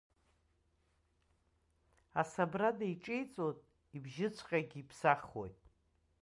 Асабрада 2.21 2.85
иҿеиҵоит, 2.93 3.59
ибжьыҵәҟьагьы 3.95 4.77
иԥсахуеит. 4.81 5.57